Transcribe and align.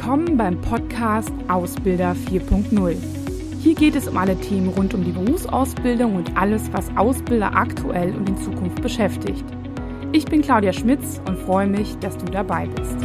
Willkommen 0.00 0.36
beim 0.36 0.60
Podcast 0.60 1.32
Ausbilder 1.48 2.14
4.0. 2.30 2.96
Hier 3.60 3.74
geht 3.74 3.96
es 3.96 4.06
um 4.06 4.16
alle 4.16 4.40
Themen 4.40 4.68
rund 4.68 4.94
um 4.94 5.02
die 5.02 5.10
Berufsausbildung 5.10 6.14
und 6.14 6.36
alles, 6.36 6.72
was 6.72 6.88
Ausbilder 6.96 7.52
aktuell 7.56 8.14
und 8.14 8.28
in 8.28 8.36
Zukunft 8.36 8.80
beschäftigt. 8.80 9.44
Ich 10.12 10.24
bin 10.24 10.40
Claudia 10.40 10.72
Schmitz 10.72 11.20
und 11.26 11.36
freue 11.36 11.66
mich, 11.66 11.98
dass 11.98 12.16
du 12.16 12.26
dabei 12.26 12.68
bist. 12.68 12.96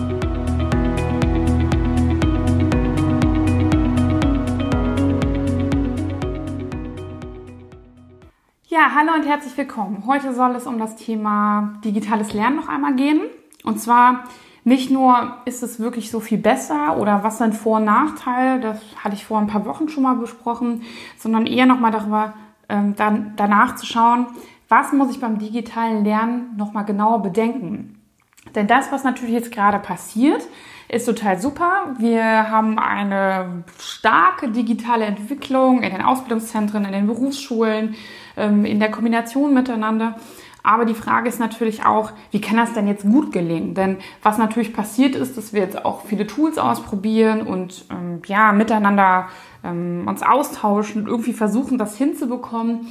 Ja, 8.68 8.92
hallo 8.96 9.14
und 9.16 9.26
herzlich 9.26 9.58
willkommen. 9.58 10.04
Heute 10.06 10.36
soll 10.36 10.56
es 10.56 10.68
um 10.68 10.78
das 10.78 10.96
Thema 10.96 11.80
digitales 11.84 12.34
Lernen 12.34 12.58
noch 12.58 12.70
einmal 12.70 12.96
gehen. 12.96 13.22
Und 13.64 13.80
zwar 13.80 14.26
nicht 14.64 14.90
nur 14.92 15.38
ist 15.46 15.62
es 15.62 15.80
wirklich 15.80 16.10
so 16.10 16.20
viel 16.20 16.38
besser 16.38 16.98
oder 16.98 17.24
was 17.24 17.38
sind 17.38 17.54
Vor- 17.54 17.78
und 17.78 17.86
Nachteile, 17.86 18.60
das 18.62 18.80
hatte 19.04 19.16
ich 19.16 19.26
vor 19.26 19.40
ein 19.40 19.48
paar 19.48 19.66
Wochen 19.66 19.90
schon 19.90 20.04
mal 20.04 20.16
besprochen, 20.16 20.84
sondern 21.18 21.46
eher 21.46 21.66
nochmal 21.66 21.92
darüber, 21.92 22.34
ähm, 22.70 22.96
dann, 22.96 23.34
danach 23.36 23.76
zu 23.76 23.86
schauen, 23.86 24.28
was 24.70 24.94
muss 24.94 25.12
ich 25.12 25.20
beim 25.20 25.38
digitalen 25.38 26.04
Lernen 26.06 26.56
nochmal 26.58 26.86
genauer 26.86 27.22
bedenken. 27.22 28.00
Denn 28.56 28.68
das, 28.68 28.92
was 28.92 29.04
natürlich 29.04 29.34
jetzt 29.34 29.52
gerade 29.52 29.80
passiert, 29.80 30.42
ist 30.90 31.06
total 31.06 31.40
super. 31.40 31.96
Wir 31.98 32.50
haben 32.50 32.78
eine 32.78 33.64
starke 33.80 34.50
digitale 34.50 35.06
Entwicklung 35.06 35.82
in 35.82 35.92
den 35.92 36.02
Ausbildungszentren, 36.02 36.86
in 36.86 36.92
den 36.92 37.08
Berufsschulen, 37.08 37.96
ähm, 38.38 38.66
in 38.66 38.80
der 38.80 38.92
Kombination 38.92 39.54
miteinander. 39.54 40.16
Aber 40.64 40.86
die 40.86 40.94
Frage 40.94 41.28
ist 41.28 41.42
natürlich 41.42 41.86
auch, 41.86 42.12
wie 42.32 42.40
kann 42.40 42.56
das 42.56 42.72
denn 42.72 42.88
jetzt 42.88 43.04
gut 43.04 43.34
gelingen? 43.34 43.74
Denn 43.74 43.98
was 44.22 44.38
natürlich 44.38 44.74
passiert 44.74 45.14
ist, 45.14 45.38
dass 45.38 45.52
wir 45.52 45.62
jetzt 45.62 45.84
auch 45.84 46.06
viele 46.06 46.26
Tools 46.26 46.58
ausprobieren 46.58 47.42
und 47.42 47.86
ähm, 47.92 48.22
ja 48.26 48.54
miteinander 48.54 49.28
ähm, 49.64 50.06
uns 50.08 50.24
austauschen 50.24 51.04
und 51.04 51.08
irgendwie 51.10 51.34
versuchen, 51.34 51.78
das 51.78 51.98
hinzubekommen. 51.98 52.88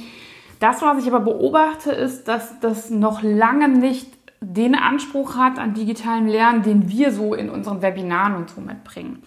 Das, 0.59 0.83
was 0.83 1.03
ich 1.03 1.11
aber 1.11 1.21
beobachte, 1.21 1.91
ist, 1.91 2.27
dass 2.27 2.59
das 2.59 2.91
noch 2.91 3.23
lange 3.23 3.67
nicht 3.67 4.07
den 4.39 4.75
Anspruch 4.75 5.35
hat 5.35 5.57
an 5.57 5.73
digitalem 5.73 6.27
Lernen, 6.27 6.61
den 6.61 6.89
wir 6.89 7.11
so 7.11 7.33
in 7.33 7.49
unseren 7.49 7.81
Webinaren 7.81 8.35
und 8.35 8.49
so 8.49 8.61
mitbringen. 8.61 9.23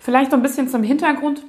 Vielleicht 0.00 0.30
so 0.30 0.36
ein 0.36 0.42
bisschen 0.42 0.68
zum 0.68 0.82
Hintergrund. 0.82 1.42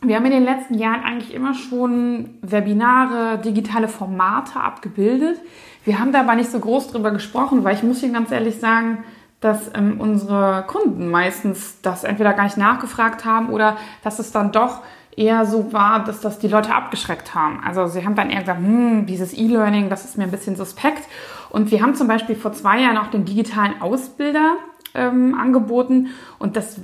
Wir 0.00 0.14
haben 0.14 0.26
in 0.26 0.32
den 0.32 0.44
letzten 0.44 0.74
Jahren 0.74 1.02
eigentlich 1.02 1.34
immer 1.34 1.54
schon 1.54 2.38
Webinare, 2.42 3.38
digitale 3.38 3.88
Formate 3.88 4.60
abgebildet. 4.60 5.40
Wir 5.84 5.98
haben 5.98 6.12
da 6.12 6.20
aber 6.20 6.36
nicht 6.36 6.50
so 6.50 6.60
groß 6.60 6.92
drüber 6.92 7.10
gesprochen, 7.10 7.64
weil 7.64 7.74
ich 7.74 7.82
muss 7.82 8.02
Ihnen 8.02 8.12
ganz 8.12 8.30
ehrlich 8.30 8.60
sagen, 8.60 9.04
dass 9.40 9.70
ähm, 9.74 10.00
unsere 10.00 10.64
Kunden 10.68 11.10
meistens 11.10 11.80
das 11.82 12.04
entweder 12.04 12.32
gar 12.32 12.44
nicht 12.44 12.56
nachgefragt 12.56 13.24
haben 13.24 13.50
oder 13.50 13.76
dass 14.04 14.18
es 14.18 14.30
dann 14.30 14.52
doch 14.52 14.82
eher 15.16 15.46
so 15.46 15.72
war, 15.72 16.04
dass 16.04 16.20
das 16.20 16.38
die 16.38 16.48
Leute 16.48 16.74
abgeschreckt 16.74 17.34
haben. 17.34 17.60
Also 17.64 17.86
sie 17.86 18.04
haben 18.04 18.14
dann 18.14 18.30
eher 18.30 18.40
gesagt, 18.40 18.60
hm, 18.60 19.06
dieses 19.06 19.36
E-Learning, 19.36 19.90
das 19.90 20.04
ist 20.04 20.16
mir 20.16 20.24
ein 20.24 20.30
bisschen 20.30 20.54
suspekt. 20.54 21.02
Und 21.50 21.72
wir 21.72 21.82
haben 21.82 21.94
zum 21.96 22.06
Beispiel 22.06 22.36
vor 22.36 22.52
zwei 22.52 22.80
Jahren 22.82 22.98
auch 22.98 23.08
den 23.08 23.24
digitalen 23.24 23.80
Ausbilder 23.80 24.56
ähm, 24.94 25.34
angeboten 25.34 26.08
und 26.38 26.56
das 26.56 26.80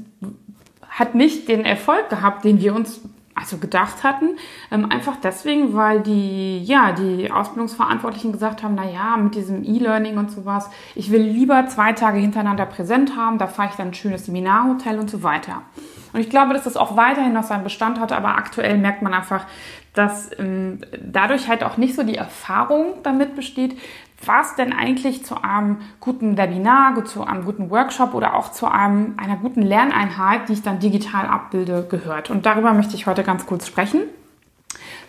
hat 0.94 1.14
nicht 1.14 1.48
den 1.48 1.64
Erfolg 1.64 2.08
gehabt, 2.08 2.44
den 2.44 2.60
wir 2.60 2.74
uns 2.74 3.00
also 3.34 3.58
gedacht 3.58 4.04
hatten. 4.04 4.36
Ähm, 4.70 4.90
einfach 4.90 5.16
deswegen, 5.22 5.74
weil 5.74 6.00
die, 6.00 6.62
ja, 6.62 6.92
die 6.92 7.30
Ausbildungsverantwortlichen 7.30 8.32
gesagt 8.32 8.62
haben, 8.62 8.76
na 8.76 8.88
ja, 8.88 9.16
mit 9.16 9.34
diesem 9.34 9.64
E-Learning 9.64 10.18
und 10.18 10.30
sowas, 10.30 10.70
ich 10.94 11.10
will 11.10 11.22
lieber 11.22 11.66
zwei 11.66 11.92
Tage 11.92 12.18
hintereinander 12.18 12.66
präsent 12.66 13.16
haben, 13.16 13.38
da 13.38 13.48
fahre 13.48 13.70
ich 13.70 13.74
dann 13.74 13.88
ein 13.88 13.94
schönes 13.94 14.26
Seminarhotel 14.26 14.98
und 14.98 15.10
so 15.10 15.22
weiter. 15.22 15.62
Und 16.12 16.20
ich 16.20 16.30
glaube, 16.30 16.54
dass 16.54 16.62
das 16.62 16.76
auch 16.76 16.96
weiterhin 16.96 17.32
noch 17.32 17.42
seinen 17.42 17.64
Bestand 17.64 17.98
hatte, 17.98 18.16
aber 18.16 18.36
aktuell 18.36 18.78
merkt 18.78 19.02
man 19.02 19.12
einfach, 19.12 19.46
dass 19.94 20.30
ähm, 20.38 20.78
dadurch 21.04 21.48
halt 21.48 21.64
auch 21.64 21.76
nicht 21.76 21.96
so 21.96 22.04
die 22.04 22.16
Erfahrung 22.16 22.94
damit 23.02 23.34
besteht, 23.34 23.76
was 24.26 24.56
denn 24.56 24.72
eigentlich 24.72 25.24
zu 25.24 25.42
einem 25.42 25.78
guten 26.00 26.36
Webinar, 26.36 27.04
zu 27.04 27.24
einem 27.24 27.44
guten 27.44 27.70
Workshop 27.70 28.14
oder 28.14 28.34
auch 28.34 28.52
zu 28.52 28.66
einem, 28.66 29.14
einer 29.16 29.36
guten 29.36 29.62
Lerneinheit, 29.62 30.48
die 30.48 30.54
ich 30.54 30.62
dann 30.62 30.80
digital 30.80 31.26
abbilde, 31.26 31.86
gehört. 31.88 32.30
Und 32.30 32.46
darüber 32.46 32.72
möchte 32.72 32.94
ich 32.94 33.06
heute 33.06 33.22
ganz 33.22 33.46
kurz 33.46 33.66
sprechen. 33.66 34.02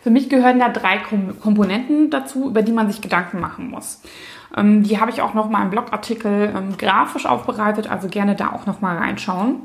Für 0.04 0.12
mich 0.12 0.30
gehören 0.30 0.60
da 0.60 0.70
drei 0.70 1.00
Komponenten 1.00 2.12
dazu, 2.12 2.50
über 2.50 2.62
die 2.62 2.72
man 2.72 2.88
sich 2.92 3.02
Gedanken 3.02 3.40
machen 3.40 3.72
muss. 3.72 4.02
Ähm, 4.56 4.84
die 4.84 5.00
habe 5.00 5.12
ich 5.12 5.22
auch 5.22 5.34
noch 5.34 5.50
mal 5.50 5.64
im 5.64 5.72
Blogartikel 5.72 6.54
ähm, 6.56 6.78
grafisch 6.78 7.26
aufbereitet, 7.26 7.90
also 7.90 8.08
gerne 8.08 8.36
da 8.36 8.52
auch 8.52 8.66
noch 8.66 8.82
mal 8.82 8.98
reinschauen. 8.98 9.62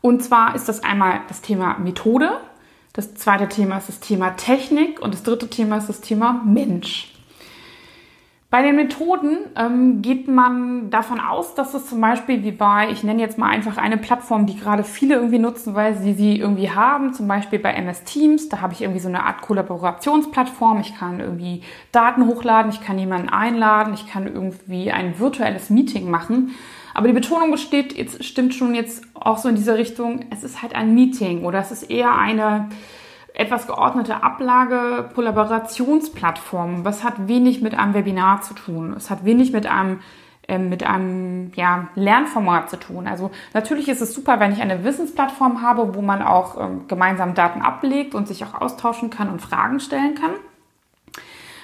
Und 0.00 0.22
zwar 0.24 0.54
ist 0.54 0.68
das 0.68 0.82
einmal 0.82 1.20
das 1.28 1.42
Thema 1.42 1.78
Methode, 1.78 2.40
das 2.92 3.14
zweite 3.14 3.48
Thema 3.48 3.78
ist 3.78 3.88
das 3.88 4.00
Thema 4.00 4.30
Technik 4.30 5.00
und 5.00 5.14
das 5.14 5.22
dritte 5.22 5.48
Thema 5.48 5.78
ist 5.78 5.88
das 5.88 6.00
Thema 6.00 6.42
Mensch. 6.44 7.11
Bei 8.52 8.60
den 8.60 8.76
Methoden 8.76 9.38
ähm, 9.56 10.02
geht 10.02 10.28
man 10.28 10.90
davon 10.90 11.20
aus, 11.20 11.54
dass 11.54 11.72
es 11.72 11.86
zum 11.86 12.02
Beispiel 12.02 12.44
wie 12.44 12.50
bei, 12.50 12.90
ich 12.90 13.02
nenne 13.02 13.22
jetzt 13.22 13.38
mal 13.38 13.48
einfach 13.48 13.78
eine 13.78 13.96
Plattform, 13.96 14.44
die 14.44 14.58
gerade 14.58 14.84
viele 14.84 15.14
irgendwie 15.14 15.38
nutzen, 15.38 15.74
weil 15.74 15.96
sie 15.96 16.12
sie 16.12 16.38
irgendwie 16.38 16.70
haben, 16.70 17.14
zum 17.14 17.26
Beispiel 17.26 17.58
bei 17.58 17.72
MS 17.72 18.04
Teams, 18.04 18.50
da 18.50 18.60
habe 18.60 18.74
ich 18.74 18.82
irgendwie 18.82 19.00
so 19.00 19.08
eine 19.08 19.24
Art 19.24 19.40
Kollaborationsplattform, 19.40 20.80
ich 20.82 20.94
kann 20.94 21.18
irgendwie 21.18 21.62
Daten 21.92 22.26
hochladen, 22.26 22.70
ich 22.70 22.82
kann 22.82 22.98
jemanden 22.98 23.30
einladen, 23.30 23.94
ich 23.94 24.06
kann 24.06 24.26
irgendwie 24.26 24.92
ein 24.92 25.18
virtuelles 25.18 25.70
Meeting 25.70 26.10
machen. 26.10 26.50
Aber 26.92 27.08
die 27.08 27.14
Betonung 27.14 27.52
besteht, 27.52 27.96
jetzt 27.96 28.22
stimmt 28.22 28.52
schon 28.52 28.74
jetzt 28.74 29.02
auch 29.14 29.38
so 29.38 29.48
in 29.48 29.54
diese 29.54 29.78
Richtung, 29.78 30.26
es 30.28 30.44
ist 30.44 30.60
halt 30.60 30.74
ein 30.74 30.92
Meeting 30.92 31.46
oder 31.46 31.60
es 31.60 31.72
ist 31.72 31.84
eher 31.84 32.18
eine 32.18 32.68
etwas 33.34 33.66
geordnete 33.66 34.22
Ablage, 34.22 35.08
Kollaborationsplattform. 35.14 36.84
Was 36.84 37.02
hat 37.02 37.28
wenig 37.28 37.62
mit 37.62 37.74
einem 37.74 37.94
Webinar 37.94 38.42
zu 38.42 38.54
tun? 38.54 38.94
Es 38.96 39.10
hat 39.10 39.24
wenig 39.24 39.52
mit 39.52 39.66
einem 39.66 40.00
äh, 40.48 40.58
mit 40.58 40.84
einem 40.84 41.52
ja, 41.54 41.88
Lernformat 41.94 42.68
zu 42.68 42.76
tun. 42.76 43.06
Also 43.06 43.30
natürlich 43.54 43.88
ist 43.88 44.00
es 44.00 44.12
super, 44.12 44.40
wenn 44.40 44.52
ich 44.52 44.60
eine 44.60 44.84
Wissensplattform 44.84 45.62
habe, 45.62 45.94
wo 45.94 46.02
man 46.02 46.20
auch 46.20 46.60
ähm, 46.60 46.88
gemeinsam 46.88 47.34
Daten 47.34 47.62
ablegt 47.62 48.14
und 48.14 48.26
sich 48.26 48.44
auch 48.44 48.60
austauschen 48.60 49.08
kann 49.08 49.28
und 49.28 49.40
Fragen 49.40 49.78
stellen 49.78 50.14
kann. 50.14 50.32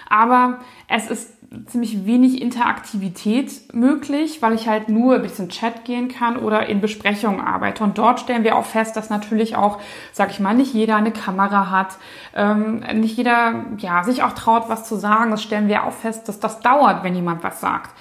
Aber 0.08 0.58
es 0.88 1.10
ist 1.10 1.38
ziemlich 1.66 2.04
wenig 2.04 2.42
Interaktivität 2.42 3.72
möglich, 3.72 4.42
weil 4.42 4.52
ich 4.52 4.69
halt 4.69 4.88
nur 4.88 5.14
ein 5.14 5.22
bisschen 5.22 5.48
Chat 5.48 5.84
gehen 5.84 6.08
kann 6.08 6.36
oder 6.36 6.66
in 6.66 6.80
Besprechungen 6.80 7.41
arbeite. 7.41 7.82
Und 7.84 7.96
dort 7.96 8.20
stellen 8.20 8.44
wir 8.44 8.56
auch 8.56 8.66
fest, 8.66 8.96
dass 8.96 9.08
natürlich 9.08 9.56
auch, 9.56 9.78
sag 10.12 10.30
ich 10.30 10.41
mal, 10.41 10.54
nicht 10.54 10.74
jeder 10.74 10.96
eine 10.96 11.10
Kamera 11.10 11.70
hat, 11.70 11.96
ähm, 12.34 12.80
nicht 13.00 13.16
jeder 13.16 13.64
ja 13.78 14.04
sich 14.04 14.22
auch 14.22 14.34
traut, 14.34 14.69
was 14.69 14.86
zu 14.86 14.96
sagen. 14.96 15.30
Das 15.30 15.42
stellen 15.42 15.69
wir 15.69 15.84
auch 15.84 15.92
fest, 15.92 16.28
dass 16.28 16.38
das 16.38 16.60
dauert, 16.60 17.02
wenn 17.02 17.14
jemand 17.14 17.42
was 17.42 17.60
sagt. 17.60 17.94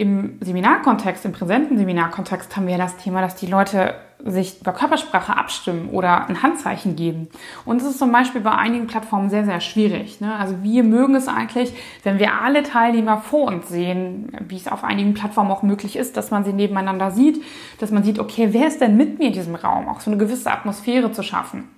Im 0.00 0.38
Seminarkontext, 0.40 1.26
im 1.26 1.32
präsenten 1.32 1.76
Seminarkontext 1.76 2.56
haben 2.56 2.66
wir 2.66 2.78
das 2.78 2.96
Thema, 2.96 3.20
dass 3.20 3.36
die 3.36 3.44
Leute 3.44 3.96
sich 4.24 4.58
über 4.62 4.72
Körpersprache 4.72 5.36
abstimmen 5.36 5.90
oder 5.90 6.26
ein 6.26 6.42
Handzeichen 6.42 6.96
geben. 6.96 7.28
Und 7.66 7.82
das 7.82 7.90
ist 7.90 7.98
zum 7.98 8.10
Beispiel 8.10 8.40
bei 8.40 8.52
einigen 8.52 8.86
Plattformen 8.86 9.28
sehr, 9.28 9.44
sehr 9.44 9.60
schwierig. 9.60 10.22
Ne? 10.22 10.34
Also 10.34 10.62
wir 10.62 10.84
mögen 10.84 11.16
es 11.16 11.28
eigentlich, 11.28 11.74
wenn 12.02 12.18
wir 12.18 12.40
alle 12.40 12.62
Teilnehmer 12.62 13.18
vor 13.18 13.48
uns 13.48 13.68
sehen, 13.68 14.32
wie 14.48 14.56
es 14.56 14.68
auf 14.68 14.84
einigen 14.84 15.12
Plattformen 15.12 15.50
auch 15.50 15.62
möglich 15.62 15.96
ist, 15.96 16.16
dass 16.16 16.30
man 16.30 16.46
sie 16.46 16.54
nebeneinander 16.54 17.10
sieht, 17.10 17.44
dass 17.78 17.90
man 17.90 18.02
sieht, 18.02 18.18
okay, 18.18 18.48
wer 18.52 18.68
ist 18.68 18.80
denn 18.80 18.96
mit 18.96 19.18
mir 19.18 19.26
in 19.26 19.34
diesem 19.34 19.54
Raum? 19.54 19.86
Auch 19.86 20.00
so 20.00 20.10
eine 20.10 20.18
gewisse 20.18 20.50
Atmosphäre 20.50 21.12
zu 21.12 21.22
schaffen. 21.22 21.68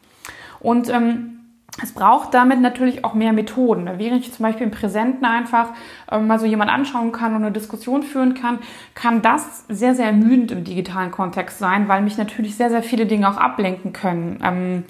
Und 0.60 0.88
ähm, 0.90 1.41
es 1.80 1.92
braucht 1.92 2.34
damit 2.34 2.60
natürlich 2.60 3.04
auch 3.04 3.14
mehr 3.14 3.32
Methoden. 3.32 3.88
Während 3.96 4.20
ich 4.20 4.32
zum 4.32 4.44
Beispiel 4.44 4.64
im 4.66 4.70
Präsenten 4.70 5.24
einfach 5.24 5.68
ähm, 6.10 6.26
mal 6.26 6.38
so 6.38 6.44
jemand 6.44 6.70
anschauen 6.70 7.12
kann 7.12 7.34
und 7.34 7.42
eine 7.42 7.52
Diskussion 7.52 8.02
führen 8.02 8.34
kann, 8.34 8.58
kann 8.94 9.22
das 9.22 9.64
sehr, 9.68 9.94
sehr 9.94 10.06
ermüdend 10.06 10.50
im 10.50 10.64
digitalen 10.64 11.10
Kontext 11.10 11.58
sein, 11.58 11.88
weil 11.88 12.02
mich 12.02 12.18
natürlich 12.18 12.56
sehr, 12.56 12.68
sehr 12.68 12.82
viele 12.82 13.06
Dinge 13.06 13.28
auch 13.28 13.38
ablenken 13.38 13.94
können. 13.94 14.38
Ähm, 14.44 14.84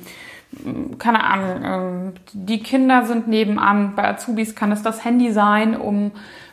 keine 0.98 1.24
Ahnung, 1.24 1.62
ähm, 1.64 2.12
die 2.32 2.58
Kinder 2.58 3.06
sind 3.06 3.28
nebenan. 3.28 3.94
Bei 3.94 4.08
Azubis 4.08 4.54
kann 4.54 4.72
es 4.72 4.82
das 4.82 5.04
Handy 5.04 5.32
sein, 5.32 5.76
um 5.76 6.10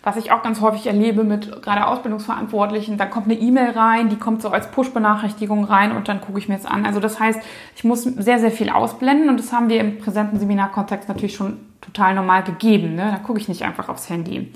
was 0.09 0.17
ich 0.17 0.31
auch 0.31 0.41
ganz 0.41 0.59
häufig 0.59 0.87
erlebe 0.87 1.23
mit 1.23 1.61
gerade 1.61 1.85
Ausbildungsverantwortlichen, 1.85 2.97
da 2.97 3.05
kommt 3.05 3.27
eine 3.27 3.35
E-Mail 3.35 3.71
rein, 3.71 4.09
die 4.09 4.15
kommt 4.15 4.41
so 4.41 4.49
als 4.49 4.71
Push-Benachrichtigung 4.71 5.65
rein 5.65 5.95
und 5.95 6.07
dann 6.07 6.19
gucke 6.19 6.39
ich 6.39 6.49
mir 6.49 6.55
jetzt 6.55 6.65
an. 6.65 6.83
Also 6.83 6.99
das 6.99 7.19
heißt, 7.19 7.39
ich 7.75 7.83
muss 7.83 8.03
sehr, 8.03 8.39
sehr 8.39 8.49
viel 8.49 8.71
ausblenden 8.71 9.29
und 9.29 9.37
das 9.37 9.53
haben 9.53 9.69
wir 9.69 9.79
im 9.79 9.99
präsenten 9.99 10.39
Seminarkontext 10.39 11.07
natürlich 11.07 11.35
schon 11.35 11.59
total 11.81 12.15
normal 12.15 12.41
gegeben. 12.41 12.95
Ne? 12.95 13.11
Da 13.11 13.19
gucke 13.19 13.39
ich 13.39 13.47
nicht 13.47 13.61
einfach 13.61 13.87
aufs 13.87 14.09
Handy. 14.09 14.51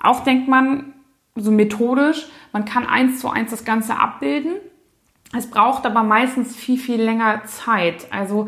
Auch 0.00 0.22
denkt 0.22 0.46
man 0.46 0.92
so 1.34 1.50
methodisch, 1.50 2.28
man 2.52 2.64
kann 2.64 2.86
eins 2.86 3.18
zu 3.18 3.28
eins 3.28 3.50
das 3.50 3.64
Ganze 3.64 3.98
abbilden. 3.98 4.52
Es 5.36 5.50
braucht 5.50 5.84
aber 5.84 6.04
meistens 6.04 6.54
viel, 6.54 6.78
viel 6.78 7.02
länger 7.02 7.42
Zeit. 7.44 8.06
Also 8.12 8.46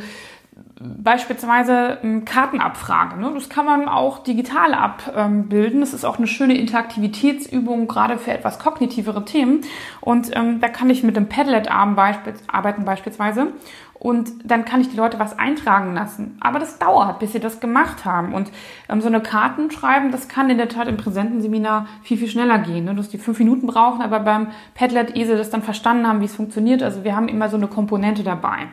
beispielsweise 0.83 1.99
ähm, 2.03 2.25
Kartenabfrage. 2.25 3.19
Ne? 3.21 3.31
Das 3.35 3.49
kann 3.49 3.65
man 3.65 3.89
auch 3.89 4.23
digital 4.23 4.75
abbilden. 4.75 5.81
Das 5.81 5.95
ist 5.95 6.05
auch 6.05 6.19
eine 6.19 6.27
schöne 6.27 6.57
Interaktivitätsübung, 6.57 7.89
gerade 7.89 8.19
für 8.19 8.33
etwas 8.33 8.59
kognitivere 8.59 9.25
Themen. 9.25 9.63
Und 10.01 10.35
ähm, 10.35 10.61
da 10.61 10.69
kann 10.69 10.91
ich 10.91 11.03
mit 11.03 11.17
dem 11.17 11.29
beisp 11.29 12.21
arbeiten 12.49 12.85
beispielsweise. 12.85 13.49
Und 13.95 14.33
dann 14.43 14.65
kann 14.65 14.81
ich 14.81 14.89
die 14.89 14.97
Leute 14.97 15.21
was 15.21 15.39
eintragen 15.39 15.95
lassen. 15.95 16.37
Aber 16.41 16.59
das 16.59 16.81
dauert, 16.81 17.21
bis 17.21 17.33
sie 17.33 17.39
das 17.39 17.61
gemacht 17.61 18.05
haben. 18.05 18.35
Und 18.35 18.51
ähm, 18.89 19.01
so 19.01 19.07
eine 19.07 19.21
Karten 19.21 19.71
schreiben, 19.71 20.11
das 20.11 20.27
kann 20.27 20.51
in 20.51 20.59
der 20.59 20.69
Tat 20.69 20.89
im 20.89 20.97
Präsentenseminar 20.97 21.87
viel, 22.03 22.19
viel 22.19 22.29
schneller 22.29 22.59
gehen. 22.59 22.87
Ne? 22.87 22.97
Dass 22.97 23.11
die 23.11 23.19
fünf 23.19 23.39
Minuten 23.39 23.69
brauchen, 23.69 24.03
aber 24.03 24.19
beim 24.19 24.49
Padlet 24.75 25.15
ehe 25.15 25.27
das 25.37 25.51
dann 25.51 25.63
verstanden 25.63 26.09
haben, 26.09 26.21
wie 26.21 26.25
es 26.25 26.35
funktioniert. 26.35 26.83
Also 26.83 27.05
wir 27.05 27.15
haben 27.15 27.29
immer 27.29 27.49
so 27.49 27.57
eine 27.57 27.69
Komponente 27.69 28.25
dabei. 28.25 28.67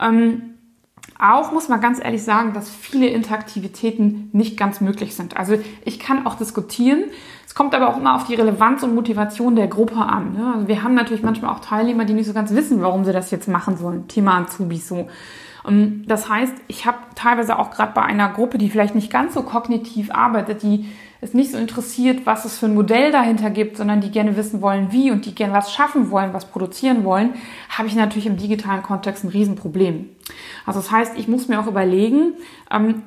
Ähm, 0.00 0.55
auch 1.18 1.52
muss 1.52 1.68
man 1.68 1.80
ganz 1.80 2.02
ehrlich 2.02 2.22
sagen, 2.22 2.52
dass 2.52 2.68
viele 2.68 3.06
Interaktivitäten 3.08 4.28
nicht 4.32 4.56
ganz 4.58 4.80
möglich 4.80 5.14
sind. 5.14 5.36
Also 5.36 5.58
ich 5.84 5.98
kann 5.98 6.26
auch 6.26 6.34
diskutieren. 6.34 7.04
Es 7.46 7.54
kommt 7.54 7.74
aber 7.74 7.88
auch 7.88 7.96
immer 7.96 8.14
auf 8.14 8.26
die 8.26 8.34
Relevanz 8.34 8.82
und 8.82 8.94
Motivation 8.94 9.56
der 9.56 9.66
Gruppe 9.66 9.96
an. 9.96 10.34
Ne? 10.34 10.52
Also 10.54 10.68
wir 10.68 10.82
haben 10.82 10.94
natürlich 10.94 11.22
manchmal 11.22 11.54
auch 11.54 11.60
Teilnehmer, 11.60 12.04
die 12.04 12.12
nicht 12.12 12.26
so 12.26 12.34
ganz 12.34 12.52
wissen, 12.52 12.82
warum 12.82 13.04
sie 13.04 13.12
das 13.12 13.30
jetzt 13.30 13.48
machen 13.48 13.76
sollen. 13.76 14.08
Thema 14.08 14.38
Azubis 14.38 14.88
so. 14.88 15.08
Ähm, 15.66 16.04
das 16.06 16.28
heißt, 16.28 16.54
ich 16.68 16.86
habe 16.86 16.98
teilweise 17.14 17.58
auch 17.58 17.70
gerade 17.70 17.92
bei 17.94 18.02
einer 18.02 18.28
Gruppe, 18.28 18.58
die 18.58 18.68
vielleicht 18.68 18.94
nicht 18.94 19.10
ganz 19.10 19.34
so 19.34 19.42
kognitiv 19.42 20.10
arbeitet, 20.10 20.62
die 20.62 20.86
es 21.20 21.34
nicht 21.34 21.50
so 21.50 21.58
interessiert, 21.58 22.26
was 22.26 22.44
es 22.44 22.58
für 22.58 22.66
ein 22.66 22.74
Modell 22.74 23.10
dahinter 23.10 23.50
gibt, 23.50 23.76
sondern 23.76 24.00
die 24.00 24.10
gerne 24.10 24.36
wissen 24.36 24.60
wollen, 24.60 24.92
wie 24.92 25.10
und 25.10 25.24
die 25.24 25.34
gerne 25.34 25.52
was 25.52 25.72
schaffen 25.72 26.10
wollen, 26.10 26.32
was 26.32 26.46
produzieren 26.46 27.04
wollen, 27.04 27.34
habe 27.70 27.88
ich 27.88 27.94
natürlich 27.94 28.26
im 28.26 28.36
digitalen 28.36 28.82
Kontext 28.82 29.24
ein 29.24 29.28
Riesenproblem. 29.30 30.10
Also 30.66 30.80
das 30.80 30.90
heißt, 30.90 31.18
ich 31.18 31.28
muss 31.28 31.48
mir 31.48 31.60
auch 31.60 31.66
überlegen, 31.66 32.34
ähm, 32.70 33.02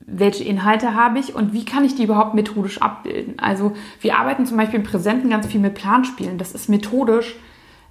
welche 0.00 0.44
Inhalte 0.44 0.94
habe 0.94 1.18
ich 1.18 1.34
und 1.34 1.52
wie 1.52 1.64
kann 1.64 1.84
ich 1.84 1.94
die 1.94 2.04
überhaupt 2.04 2.34
methodisch 2.34 2.80
abbilden. 2.80 3.38
Also 3.38 3.72
wir 4.00 4.18
arbeiten 4.18 4.46
zum 4.46 4.56
Beispiel 4.56 4.80
im 4.80 4.86
Präsenten 4.86 5.30
ganz 5.30 5.46
viel 5.46 5.60
mit 5.60 5.74
Planspielen. 5.74 6.38
Das 6.38 6.52
ist 6.52 6.68
methodisch 6.68 7.36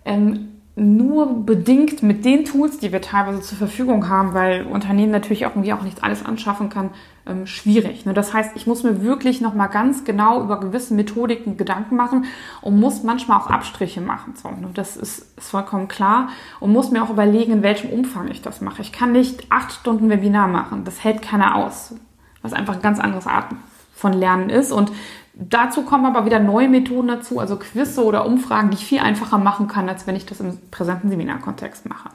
ähm, 0.06 0.55
nur 0.77 1.45
bedingt 1.45 2.04
mit 2.04 2.25
den 2.25 2.44
Tools, 2.44 2.80
die 2.80 2.92
wir 2.92 3.01
teilweise 3.01 3.39
zur 3.42 3.57
Verfügung 3.57 4.10
haben, 4.10 4.33
weil 4.33 4.66
Unternehmen 4.66 5.12
natürlich 5.12 5.45
auch 5.45 5.51
irgendwie 5.51 5.72
auch 5.72 5.83
nicht 5.83 6.04
alles 6.04 6.25
anschaffen 6.25 6.69
kann, 6.69 6.89
ähm, 7.25 7.48
schwierig. 7.48 8.06
Ne? 8.06 8.13
Das 8.13 8.33
heißt, 8.33 8.51
ich 8.56 8.68
muss 8.68 8.83
mir 8.83 9.01
wirklich 9.01 9.39
nochmal 9.39 9.69
ganz 9.69 10.04
genau 10.04 10.44
über 10.44 10.60
gewisse 10.60 10.94
Methodiken 10.94 11.56
Gedanken 11.56 11.95
machen 11.95 12.25
und 12.62 12.77
muss 12.77 13.04
manchmal 13.04 13.39
auch 13.39 13.50
Abstriche 13.50 14.01
machen. 14.01 14.33
So, 14.36 14.50
ne? 14.50 14.69
Das 14.74 14.98
ist, 14.98 15.38
ist 15.38 15.50
vollkommen 15.50 15.88
klar 15.88 16.27
und 16.60 16.74
muss 16.74 16.92
mir 16.92 17.04
auch 17.04 17.10
überlegen, 17.10 17.54
in 17.54 17.63
welchem 17.63 17.89
Umfang 17.89 18.27
ich 18.30 18.42
das 18.42 18.60
mache. 18.60 18.81
Ich 18.81 18.92
kann 18.92 19.13
nicht 19.13 19.50
acht 19.50 19.72
Stunden 19.72 20.10
Webinar 20.10 20.50
machen. 20.50 20.83
Das 20.83 21.04
hält 21.06 21.22
keiner 21.22 21.56
aus. 21.56 21.95
Was 22.42 22.51
einfach 22.51 22.75
ein 22.75 22.81
ganz 22.81 23.00
anderes 23.00 23.27
Art 23.27 23.48
von 23.95 24.12
Lernen 24.12 24.50
ist. 24.50 24.74
Und 24.74 24.92
Dazu 25.38 25.82
kommen 25.82 26.06
aber 26.06 26.26
wieder 26.26 26.40
neue 26.40 26.70
Methoden 26.70 27.10
dazu, 27.10 27.40
also 27.40 27.58
Quizze 27.58 28.04
oder 28.04 28.26
Umfragen, 28.26 28.70
die 28.70 28.78
ich 28.78 28.86
viel 28.86 29.00
einfacher 29.00 29.38
machen 29.38 29.68
kann, 29.68 29.90
als 29.90 30.08
wenn 30.08 30.16
ich 30.16 30.26
das 30.26 30.40
im 30.40 30.58
präsenten 30.72 31.10
Seminarkontext 31.10 31.90
mache. 31.90 32.10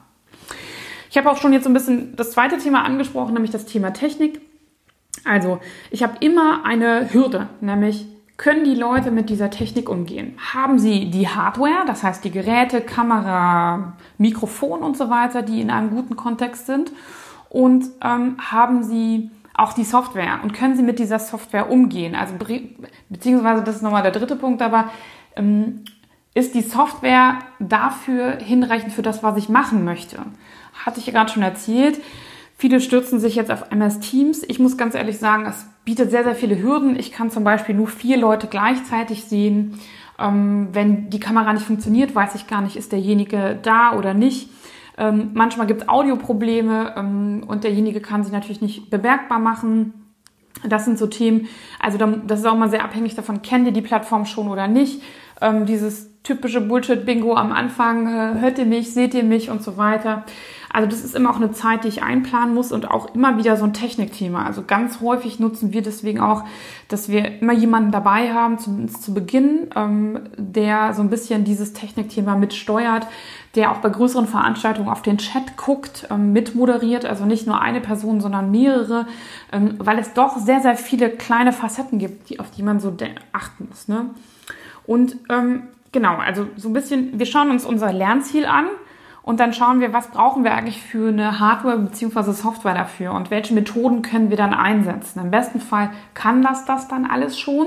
Ich 1.10 1.18
habe 1.18 1.30
auch 1.30 1.36
schon 1.36 1.52
jetzt 1.52 1.66
ein 1.66 1.74
bisschen 1.74 2.16
das 2.16 2.32
zweite 2.32 2.56
Thema 2.56 2.84
angesprochen, 2.84 3.34
nämlich 3.34 3.50
das 3.50 3.66
Thema 3.66 3.92
Technik. 3.92 4.40
Also, 5.24 5.58
ich 5.90 6.02
habe 6.02 6.14
immer 6.20 6.64
eine 6.64 7.12
Hürde, 7.12 7.48
nämlich 7.60 8.06
können 8.38 8.64
die 8.64 8.74
Leute 8.74 9.10
mit 9.10 9.28
dieser 9.28 9.50
Technik 9.50 9.90
umgehen? 9.90 10.34
Haben 10.54 10.78
sie 10.78 11.10
die 11.10 11.28
Hardware, 11.28 11.84
das 11.86 12.02
heißt 12.02 12.24
die 12.24 12.30
Geräte, 12.30 12.80
Kamera, 12.80 13.98
Mikrofon 14.16 14.80
und 14.80 14.96
so 14.96 15.10
weiter, 15.10 15.42
die 15.42 15.60
in 15.60 15.70
einem 15.70 15.90
guten 15.90 16.16
Kontext 16.16 16.64
sind? 16.64 16.90
Und 17.50 17.84
ähm, 18.02 18.36
haben 18.38 18.82
sie 18.82 19.30
auch 19.54 19.72
die 19.72 19.84
Software 19.84 20.40
und 20.42 20.52
können 20.52 20.76
Sie 20.76 20.82
mit 20.82 20.98
dieser 20.98 21.18
Software 21.18 21.70
umgehen? 21.70 22.14
Also 22.14 22.34
beziehungsweise 23.08 23.62
das 23.62 23.76
ist 23.76 23.82
nochmal 23.82 24.02
der 24.02 24.12
dritte 24.12 24.36
Punkt, 24.36 24.62
aber 24.62 24.90
ähm, 25.36 25.84
ist 26.34 26.54
die 26.54 26.62
Software 26.62 27.38
dafür 27.58 28.38
hinreichend 28.38 28.92
für 28.92 29.02
das, 29.02 29.22
was 29.22 29.36
ich 29.36 29.48
machen 29.48 29.84
möchte? 29.84 30.18
Hatte 30.84 31.00
ich 31.00 31.06
ja 31.06 31.12
gerade 31.12 31.32
schon 31.32 31.42
erzählt. 31.42 32.00
Viele 32.56 32.80
stürzen 32.80 33.18
sich 33.18 33.36
jetzt 33.36 33.50
auf 33.50 33.70
MS 33.70 34.00
Teams. 34.00 34.42
Ich 34.46 34.58
muss 34.58 34.76
ganz 34.76 34.94
ehrlich 34.94 35.18
sagen, 35.18 35.46
es 35.46 35.66
bietet 35.84 36.10
sehr, 36.10 36.24
sehr 36.24 36.34
viele 36.34 36.60
Hürden. 36.62 36.98
Ich 36.98 37.10
kann 37.10 37.30
zum 37.30 37.42
Beispiel 37.42 37.74
nur 37.74 37.88
vier 37.88 38.16
Leute 38.16 38.46
gleichzeitig 38.46 39.24
sehen. 39.24 39.80
Ähm, 40.18 40.68
wenn 40.72 41.10
die 41.10 41.20
Kamera 41.20 41.52
nicht 41.52 41.66
funktioniert, 41.66 42.14
weiß 42.14 42.34
ich 42.34 42.46
gar 42.46 42.60
nicht, 42.60 42.76
ist 42.76 42.92
derjenige 42.92 43.58
da 43.62 43.96
oder 43.96 44.14
nicht. 44.14 44.50
Ähm, 45.00 45.30
manchmal 45.32 45.66
gibt 45.66 45.82
es 45.82 45.88
Audioprobleme 45.88 46.94
ähm, 46.96 47.42
und 47.46 47.64
derjenige 47.64 48.00
kann 48.00 48.22
sich 48.22 48.32
natürlich 48.32 48.60
nicht 48.60 48.90
bemerkbar 48.90 49.38
machen. 49.38 49.94
Das 50.68 50.84
sind 50.84 50.98
so 50.98 51.06
Themen, 51.06 51.48
also 51.78 51.96
das 51.96 52.40
ist 52.40 52.46
auch 52.46 52.56
mal 52.56 52.68
sehr 52.68 52.84
abhängig 52.84 53.14
davon, 53.14 53.40
kennt 53.40 53.66
ihr 53.66 53.72
die 53.72 53.80
Plattform 53.80 54.26
schon 54.26 54.48
oder 54.48 54.68
nicht. 54.68 55.02
Ähm, 55.40 55.64
dieses 55.64 56.20
typische 56.22 56.60
Bullshit-Bingo 56.60 57.34
am 57.34 57.50
Anfang, 57.50 58.06
äh, 58.06 58.40
hört 58.40 58.58
ihr 58.58 58.66
mich, 58.66 58.92
seht 58.92 59.14
ihr 59.14 59.24
mich 59.24 59.48
und 59.48 59.62
so 59.62 59.78
weiter. 59.78 60.24
Also 60.72 60.88
das 60.88 61.04
ist 61.04 61.16
immer 61.16 61.30
auch 61.30 61.36
eine 61.36 61.50
Zeit, 61.50 61.82
die 61.82 61.88
ich 61.88 62.02
einplanen 62.04 62.54
muss 62.54 62.70
und 62.70 62.88
auch 62.88 63.12
immer 63.14 63.36
wieder 63.36 63.56
so 63.56 63.64
ein 63.64 63.72
Technikthema. 63.72 64.44
Also 64.44 64.62
ganz 64.64 65.00
häufig 65.00 65.40
nutzen 65.40 65.72
wir 65.72 65.82
deswegen 65.82 66.20
auch, 66.20 66.44
dass 66.86 67.08
wir 67.08 67.40
immer 67.40 67.52
jemanden 67.52 67.90
dabei 67.90 68.32
haben, 68.32 68.58
zumindest 68.58 69.02
zu 69.02 69.12
Beginn, 69.12 69.68
ähm, 69.74 70.20
der 70.36 70.94
so 70.94 71.02
ein 71.02 71.10
bisschen 71.10 71.42
dieses 71.42 71.72
Technikthema 71.72 72.36
mitsteuert, 72.36 73.08
der 73.56 73.72
auch 73.72 73.78
bei 73.78 73.88
größeren 73.88 74.28
Veranstaltungen 74.28 74.88
auf 74.88 75.02
den 75.02 75.18
Chat 75.18 75.56
guckt, 75.56 76.06
ähm, 76.08 76.32
mitmoderiert, 76.32 77.04
also 77.04 77.24
nicht 77.24 77.48
nur 77.48 77.60
eine 77.60 77.80
Person, 77.80 78.20
sondern 78.20 78.52
mehrere, 78.52 79.08
ähm, 79.50 79.74
weil 79.78 79.98
es 79.98 80.14
doch 80.14 80.38
sehr, 80.38 80.60
sehr 80.60 80.76
viele 80.76 81.10
kleine 81.10 81.52
Facetten 81.52 81.98
gibt, 81.98 82.30
die, 82.30 82.38
auf 82.38 82.52
die 82.52 82.62
man 82.62 82.78
so 82.78 82.96
achten 83.32 83.66
muss. 83.68 83.88
Ne? 83.88 84.10
Und 84.86 85.16
ähm, 85.30 85.64
genau, 85.90 86.16
also 86.16 86.46
so 86.56 86.68
ein 86.68 86.74
bisschen, 86.74 87.18
wir 87.18 87.26
schauen 87.26 87.50
uns 87.50 87.64
unser 87.64 87.92
Lernziel 87.92 88.46
an 88.46 88.66
und 89.22 89.40
dann 89.40 89.52
schauen 89.52 89.80
wir, 89.80 89.92
was 89.92 90.08
brauchen 90.08 90.44
wir 90.44 90.54
eigentlich 90.54 90.82
für 90.82 91.08
eine 91.08 91.38
Hardware 91.38 91.78
bzw. 91.78 92.32
Software 92.32 92.74
dafür 92.74 93.12
und 93.12 93.30
welche 93.30 93.54
Methoden 93.54 94.02
können 94.02 94.30
wir 94.30 94.36
dann 94.36 94.54
einsetzen. 94.54 95.20
Im 95.20 95.30
besten 95.30 95.60
Fall 95.60 95.90
kann 96.14 96.42
das 96.42 96.64
das 96.64 96.88
dann 96.88 97.06
alles 97.06 97.38
schon. 97.38 97.66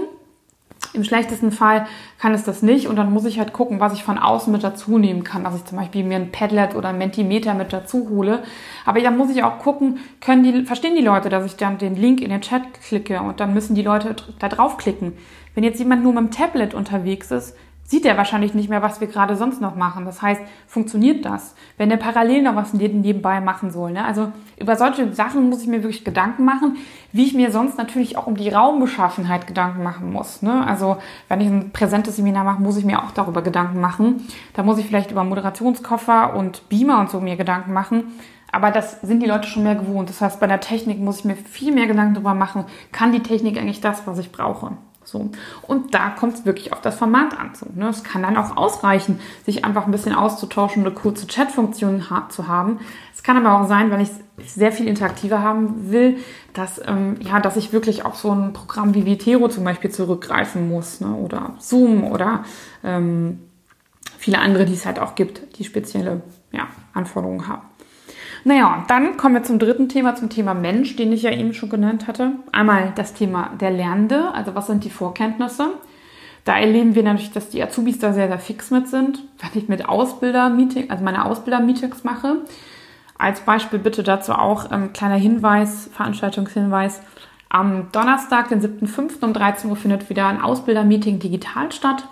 Im 0.93 1.03
schlechtesten 1.03 1.51
Fall 1.51 1.87
kann 2.19 2.33
es 2.33 2.43
das 2.43 2.61
nicht 2.61 2.87
und 2.87 2.97
dann 2.97 3.11
muss 3.11 3.25
ich 3.25 3.39
halt 3.39 3.53
gucken, 3.53 3.79
was 3.79 3.93
ich 3.93 4.03
von 4.03 4.19
außen 4.19 4.51
mit 4.51 4.63
dazu 4.63 4.99
nehmen 4.99 5.23
kann, 5.23 5.43
dass 5.43 5.55
ich 5.55 5.65
zum 5.65 5.77
Beispiel 5.77 6.03
mir 6.03 6.17
ein 6.17 6.31
Padlet 6.31 6.75
oder 6.75 6.89
ein 6.89 6.97
Mentimeter 6.97 7.53
mit 7.53 7.73
dazu 7.73 8.09
hole. 8.09 8.43
Aber 8.85 8.99
dann 9.01 9.17
muss 9.17 9.31
ich 9.31 9.43
auch 9.43 9.59
gucken, 9.59 9.99
können 10.21 10.43
die, 10.43 10.65
verstehen 10.65 10.95
die 10.95 11.01
Leute, 11.01 11.29
dass 11.29 11.45
ich 11.45 11.55
dann 11.55 11.77
den 11.77 11.95
Link 11.95 12.21
in 12.21 12.29
den 12.29 12.41
Chat 12.41 12.61
klicke 12.85 13.21
und 13.21 13.39
dann 13.39 13.53
müssen 13.53 13.73
die 13.73 13.81
Leute 13.81 14.15
da 14.37 14.49
draufklicken. 14.49 15.13
Wenn 15.55 15.63
jetzt 15.63 15.79
jemand 15.79 16.03
nur 16.03 16.13
mit 16.13 16.23
dem 16.23 16.31
Tablet 16.31 16.73
unterwegs 16.73 17.31
ist, 17.31 17.55
sieht 17.85 18.05
er 18.05 18.17
wahrscheinlich 18.17 18.53
nicht 18.53 18.69
mehr, 18.69 18.81
was 18.81 19.01
wir 19.01 19.07
gerade 19.07 19.35
sonst 19.35 19.61
noch 19.61 19.75
machen. 19.75 20.05
Das 20.05 20.21
heißt, 20.21 20.41
funktioniert 20.67 21.25
das? 21.25 21.53
Wenn 21.77 21.91
er 21.91 21.97
parallel 21.97 22.41
noch 22.41 22.55
was 22.55 22.73
nebenbei 22.73 23.41
machen 23.41 23.71
soll. 23.71 23.91
Ne? 23.91 24.03
Also 24.03 24.31
über 24.59 24.75
solche 24.75 25.13
Sachen 25.13 25.49
muss 25.49 25.61
ich 25.61 25.67
mir 25.67 25.83
wirklich 25.83 26.05
Gedanken 26.05 26.45
machen, 26.45 26.77
wie 27.11 27.25
ich 27.25 27.33
mir 27.33 27.51
sonst 27.51 27.77
natürlich 27.77 28.17
auch 28.17 28.25
um 28.25 28.35
die 28.35 28.49
Raumbeschaffenheit 28.49 29.47
Gedanken 29.47 29.83
machen 29.83 30.11
muss. 30.11 30.41
Ne? 30.41 30.65
Also 30.65 30.97
wenn 31.27 31.41
ich 31.41 31.47
ein 31.47 31.71
präsentes 31.71 32.15
Seminar 32.15 32.43
mache, 32.43 32.61
muss 32.61 32.77
ich 32.77 32.85
mir 32.85 33.03
auch 33.03 33.11
darüber 33.11 33.41
Gedanken 33.41 33.79
machen. 33.79 34.27
Da 34.53 34.63
muss 34.63 34.77
ich 34.77 34.87
vielleicht 34.87 35.11
über 35.11 35.23
Moderationskoffer 35.23 36.35
und 36.35 36.67
Beamer 36.69 36.99
und 36.99 37.09
so 37.09 37.19
mir 37.19 37.35
Gedanken 37.35 37.73
machen. 37.73 38.13
Aber 38.51 38.69
das 38.69 39.01
sind 39.01 39.21
die 39.21 39.27
Leute 39.27 39.47
schon 39.47 39.63
mehr 39.63 39.75
gewohnt. 39.75 40.09
Das 40.09 40.21
heißt, 40.21 40.39
bei 40.39 40.47
der 40.47 40.59
Technik 40.59 40.99
muss 40.99 41.19
ich 41.19 41.25
mir 41.25 41.35
viel 41.35 41.73
mehr 41.73 41.87
Gedanken 41.87 42.13
darüber 42.13 42.35
machen, 42.35 42.65
kann 42.91 43.11
die 43.11 43.21
Technik 43.23 43.57
eigentlich 43.57 43.81
das, 43.81 44.05
was 44.05 44.19
ich 44.19 44.31
brauche? 44.31 44.73
So. 45.03 45.29
Und 45.61 45.93
da 45.93 46.09
kommt 46.09 46.35
es 46.35 46.45
wirklich 46.45 46.73
auf 46.73 46.81
das 46.81 46.95
Format 46.95 47.37
an. 47.37 47.51
So, 47.53 47.67
ne? 47.73 47.89
Es 47.89 48.03
kann 48.03 48.23
dann 48.23 48.37
auch 48.37 48.57
ausreichen, 48.57 49.19
sich 49.45 49.65
einfach 49.65 49.85
ein 49.85 49.91
bisschen 49.91 50.15
auszutauschen, 50.15 50.85
eine 50.85 50.93
kurze 50.93 51.27
Chatfunktion 51.27 52.03
zu 52.29 52.47
haben. 52.47 52.79
Es 53.13 53.23
kann 53.23 53.37
aber 53.37 53.61
auch 53.61 53.67
sein, 53.67 53.91
wenn 53.91 54.01
ich 54.01 54.09
es 54.37 54.55
sehr 54.55 54.71
viel 54.71 54.87
interaktiver 54.87 55.41
haben 55.41 55.91
will, 55.91 56.17
dass, 56.53 56.81
ähm, 56.85 57.17
ja, 57.21 57.39
dass 57.39 57.55
ich 57.57 57.73
wirklich 57.73 58.05
auf 58.05 58.17
so 58.17 58.31
ein 58.31 58.53
Programm 58.53 58.93
wie 58.93 59.05
Vitero 59.05 59.47
zum 59.47 59.63
Beispiel 59.63 59.91
zurückgreifen 59.91 60.67
muss. 60.67 60.99
Ne? 60.99 61.13
Oder 61.13 61.55
Zoom 61.59 62.03
oder 62.03 62.43
ähm, 62.83 63.39
viele 64.17 64.39
andere, 64.39 64.65
die 64.65 64.73
es 64.73 64.85
halt 64.85 64.99
auch 64.99 65.15
gibt, 65.15 65.57
die 65.57 65.63
spezielle 65.63 66.21
ja, 66.51 66.67
Anforderungen 66.93 67.47
haben. 67.47 67.61
Naja, 68.45 68.83
dann 68.87 69.15
kommen 69.15 69.35
wir 69.35 69.43
zum 69.43 69.57
dritten 69.57 69.87
Thema, 69.87 70.15
zum 70.15 70.29
Thema 70.29 70.53
Mensch, 70.53 70.95
den 70.97 71.13
ich 71.13 71.23
ja 71.23 71.31
eben 71.31 71.53
schon 71.53 71.69
genannt 71.69 72.07
hatte. 72.07 72.33
Einmal 72.51 72.91
das 72.95 73.13
Thema 73.13 73.51
der 73.59 73.71
Lernende, 73.71 74.31
also 74.33 74.53
was 74.53 74.67
sind 74.67 74.83
die 74.83 74.89
Vorkenntnisse? 74.89 75.69
Da 76.43 76.57
erleben 76.57 76.93
wir 76.93 77.03
natürlich, 77.03 77.31
dass 77.31 77.49
die 77.49 77.63
Azubis 77.63 77.99
da 77.99 78.11
sehr, 78.11 78.27
sehr 78.27 78.39
fix 78.39 78.69
mit 78.69 78.89
sind. 78.89 79.23
Wenn 79.39 79.61
ich 79.61 79.69
mit 79.69 79.87
Ausbilder-Meeting, 79.87 80.89
also 80.89 81.03
meine 81.03 81.23
Ausbilder-Meetings 81.25 82.03
mache, 82.03 82.41
als 83.17 83.39
Beispiel 83.41 83.79
bitte 83.79 84.03
dazu 84.03 84.33
auch 84.33 84.69
ein 84.69 84.83
ähm, 84.83 84.93
kleiner 84.93 85.15
Hinweis, 85.15 85.89
Veranstaltungshinweis. 85.93 87.01
Am 87.47 87.87
Donnerstag, 87.93 88.49
den 88.49 88.61
7.5. 88.61 89.23
um 89.23 89.31
13 89.31 89.69
Uhr 89.69 89.77
findet 89.77 90.09
wieder 90.09 90.27
ein 90.27 90.41
Ausbilder-Meeting 90.41 91.19
digital 91.19 91.71
statt. 91.71 92.07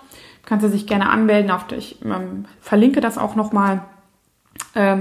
Kannst 0.46 0.64
du 0.64 0.70
sich 0.70 0.86
gerne 0.86 1.10
anmelden. 1.10 1.50
Auf, 1.50 1.66
ich 1.76 2.02
ähm, 2.02 2.46
verlinke 2.60 3.02
das 3.02 3.18
auch 3.18 3.34
nochmal 3.34 3.82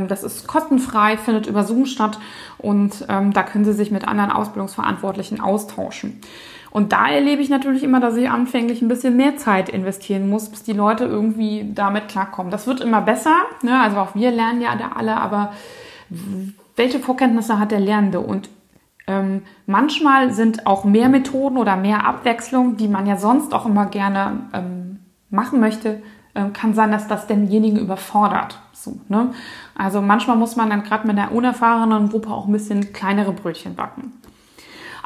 das 0.07 0.23
ist 0.23 0.47
kostenfrei, 0.47 1.17
findet 1.17 1.47
über 1.47 1.63
Zoom 1.63 1.85
statt 1.85 2.19
und 2.57 3.05
ähm, 3.09 3.33
da 3.33 3.43
können 3.43 3.65
Sie 3.65 3.73
sich 3.73 3.91
mit 3.91 4.07
anderen 4.07 4.31
Ausbildungsverantwortlichen 4.31 5.39
austauschen. 5.39 6.21
Und 6.71 6.93
da 6.93 7.09
erlebe 7.09 7.41
ich 7.41 7.49
natürlich 7.49 7.83
immer, 7.83 7.99
dass 7.99 8.15
ich 8.15 8.29
anfänglich 8.29 8.81
ein 8.81 8.87
bisschen 8.87 9.17
mehr 9.17 9.35
Zeit 9.35 9.67
investieren 9.67 10.29
muss, 10.29 10.49
bis 10.49 10.63
die 10.63 10.71
Leute 10.71 11.03
irgendwie 11.03 11.69
damit 11.75 12.07
klarkommen. 12.07 12.49
Das 12.49 12.65
wird 12.65 12.79
immer 12.79 13.01
besser. 13.01 13.35
Ne? 13.61 13.77
Also 13.79 13.97
auch 13.97 14.15
wir 14.15 14.31
lernen 14.31 14.61
ja 14.61 14.75
da 14.77 14.91
alle, 14.95 15.17
aber 15.17 15.51
welche 16.77 16.99
Vorkenntnisse 16.99 17.59
hat 17.59 17.71
der 17.71 17.81
Lernende? 17.81 18.21
Und 18.21 18.49
ähm, 19.07 19.41
manchmal 19.65 20.33
sind 20.33 20.65
auch 20.65 20.85
mehr 20.85 21.09
Methoden 21.09 21.57
oder 21.57 21.75
mehr 21.75 22.05
Abwechslung, 22.05 22.77
die 22.77 22.87
man 22.87 23.05
ja 23.05 23.17
sonst 23.17 23.53
auch 23.53 23.65
immer 23.65 23.87
gerne 23.87 24.49
ähm, 24.53 24.99
machen 25.29 25.59
möchte, 25.59 25.89
ähm, 25.89 26.01
kann 26.53 26.73
sein, 26.73 26.91
dass 26.91 27.07
das 27.07 27.27
denjenigen 27.27 27.79
überfordert. 27.79 28.59
So, 28.73 28.99
ne? 29.09 29.31
Also 29.75 30.01
manchmal 30.01 30.37
muss 30.37 30.55
man 30.55 30.69
dann 30.69 30.83
gerade 30.83 31.07
mit 31.07 31.17
einer 31.17 31.31
unerfahrenen 31.31 32.09
Gruppe 32.09 32.29
auch 32.29 32.47
ein 32.47 32.51
bisschen 32.51 32.93
kleinere 32.93 33.33
Brötchen 33.33 33.75
backen. 33.75 34.13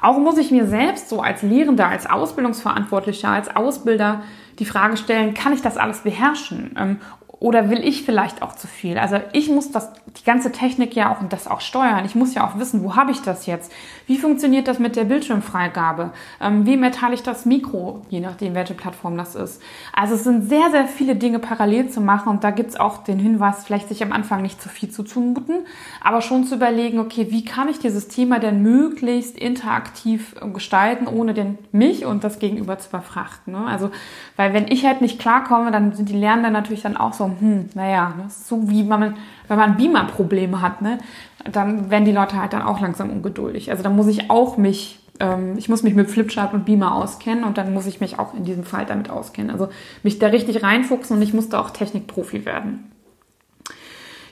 Auch 0.01 0.17
muss 0.19 0.37
ich 0.37 0.51
mir 0.51 0.67
selbst 0.67 1.09
so 1.09 1.21
als 1.21 1.41
Lehrender, 1.41 1.87
als 1.87 2.05
Ausbildungsverantwortlicher, 2.05 3.29
als 3.29 3.55
Ausbilder 3.55 4.21
die 4.59 4.65
Frage 4.65 4.97
stellen, 4.97 5.33
kann 5.33 5.53
ich 5.53 5.61
das 5.61 5.77
alles 5.77 5.99
beherrschen? 5.99 6.99
Oder 7.39 7.69
will 7.69 7.85
ich 7.85 8.03
vielleicht 8.03 8.41
auch 8.41 8.53
zu 8.53 8.67
viel? 8.67 8.97
Also 8.97 9.19
ich 9.33 9.49
muss 9.49 9.71
das, 9.71 9.91
die 10.17 10.23
ganze 10.23 10.51
Technik 10.51 10.95
ja 10.95 11.13
auch 11.13 11.21
und 11.21 11.33
das 11.33 11.47
auch 11.47 11.59
steuern. 11.59 12.05
Ich 12.05 12.15
muss 12.15 12.33
ja 12.33 12.47
auch 12.47 12.57
wissen, 12.59 12.83
wo 12.83 12.95
habe 12.95 13.11
ich 13.11 13.21
das 13.21 13.45
jetzt? 13.45 13.71
Wie 14.07 14.17
funktioniert 14.17 14.67
das 14.67 14.79
mit 14.79 14.95
der 14.95 15.03
Bildschirmfreigabe? 15.03 16.11
Ähm, 16.39 16.65
wie 16.65 16.81
erteile 16.81 17.13
ich 17.13 17.23
das 17.23 17.45
Mikro, 17.45 18.03
je 18.09 18.21
nachdem, 18.21 18.55
welche 18.55 18.73
Plattform 18.73 19.17
das 19.17 19.35
ist? 19.35 19.61
Also 19.91 20.15
es 20.15 20.23
sind 20.23 20.47
sehr, 20.47 20.71
sehr 20.71 20.87
viele 20.87 21.15
Dinge 21.15 21.39
parallel 21.39 21.89
zu 21.89 21.99
machen 21.99 22.29
und 22.29 22.43
da 22.43 22.51
gibt's 22.51 22.77
auch 22.77 23.03
den 23.03 23.19
Hinweis, 23.19 23.65
vielleicht 23.65 23.89
sich 23.89 24.01
am 24.01 24.13
Anfang 24.13 24.41
nicht 24.41 24.61
zu 24.61 24.69
viel 24.69 24.89
zu 24.89 25.03
zumuten, 25.03 25.65
aber 26.01 26.21
schon 26.21 26.45
zu 26.45 26.55
überlegen, 26.55 26.99
okay, 26.99 27.27
wie 27.31 27.43
kann 27.43 27.67
ich 27.67 27.79
dieses 27.79 28.07
Thema 28.07 28.39
denn 28.39 28.61
möglichst 28.61 29.37
interaktiv 29.37 30.35
gestalten, 30.53 31.07
ohne 31.07 31.33
den 31.33 31.57
mich 31.71 32.05
und 32.05 32.23
das 32.23 32.39
Gegenüber 32.39 32.77
zu 32.77 32.89
überfrachten. 32.89 33.53
Ne? 33.53 33.65
Also, 33.67 33.91
weil 34.37 34.53
wenn 34.53 34.67
ich 34.67 34.85
halt 34.85 35.01
nicht 35.01 35.19
klarkomme, 35.19 35.71
dann 35.71 35.93
sind 35.93 36.09
die 36.09 36.17
Lernenden 36.17 36.53
natürlich 36.53 36.83
dann 36.83 36.97
auch 36.97 37.13
so, 37.13 37.24
hm, 37.27 37.69
naja, 37.73 38.13
ne, 38.17 38.25
so 38.29 38.69
wie 38.69 38.83
man, 38.83 39.15
wenn 39.47 39.57
man 39.57 39.77
Beamer-Probleme 39.77 40.61
hat, 40.61 40.81
ne, 40.81 40.97
dann 41.51 41.89
werden 41.89 42.05
die 42.05 42.11
Leute 42.11 42.39
halt 42.39 42.53
dann 42.53 42.61
auch 42.61 42.79
langsam 42.79 43.09
ungeduldig. 43.09 43.71
Also 43.71 43.83
da 43.83 43.89
muss 43.89 44.07
ich 44.07 44.29
auch 44.29 44.57
mich, 44.57 44.99
ähm, 45.19 45.57
ich 45.57 45.69
muss 45.69 45.83
mich 45.83 45.93
mit 45.93 46.09
Flipchart 46.09 46.53
und 46.53 46.65
Beamer 46.65 46.95
auskennen 46.95 47.43
und 47.43 47.57
dann 47.57 47.73
muss 47.73 47.85
ich 47.85 48.01
mich 48.01 48.19
auch 48.19 48.33
in 48.33 48.45
diesem 48.45 48.63
Fall 48.63 48.85
damit 48.85 49.09
auskennen. 49.09 49.51
Also 49.51 49.69
mich 50.03 50.19
da 50.19 50.27
richtig 50.27 50.63
reinfuchsen 50.63 51.17
und 51.17 51.21
ich 51.21 51.33
musste 51.33 51.59
auch 51.59 51.69
Technikprofi 51.69 52.45
werden 52.45 52.91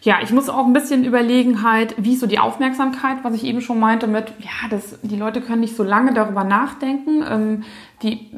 ja, 0.03 0.17
ich 0.21 0.31
muss 0.31 0.49
auch 0.49 0.65
ein 0.65 0.73
bisschen 0.73 1.05
überlegen 1.05 1.63
halt, 1.63 1.95
wie 1.97 2.13
ist 2.13 2.19
so 2.19 2.27
die 2.27 2.39
Aufmerksamkeit, 2.39 3.23
was 3.23 3.35
ich 3.35 3.45
eben 3.45 3.61
schon 3.61 3.79
meinte 3.79 4.05
mit, 4.05 4.33
ja, 4.39 4.67
das, 4.69 4.99
die 5.01 5.15
Leute 5.15 5.39
können 5.39 5.61
nicht 5.61 5.77
so 5.77 5.83
lange 5.83 6.13
darüber 6.13 6.43
nachdenken. 6.43 7.23
Ähm, 7.25 7.63
die, 8.01 8.29